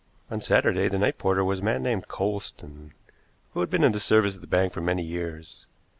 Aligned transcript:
On 0.31 0.41
Saturday 0.41 0.87
the 0.87 0.97
night 0.97 1.19
porter 1.19 1.43
was 1.45 1.59
a 1.59 1.63
man 1.63 1.83
named 1.83 2.07
Coulsdon, 2.07 2.93
who 3.51 3.59
had 3.59 3.69
been 3.69 3.83
in 3.83 3.91
the 3.91 3.99
service 3.99 4.33
of 4.33 4.41
the 4.41 4.47
bank 4.47 4.73
for 4.73 4.81
many 4.81 5.03
years. 5.03 5.67